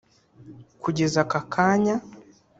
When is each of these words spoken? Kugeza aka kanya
Kugeza 0.83 1.17
aka 1.25 1.39
kanya 1.53 1.95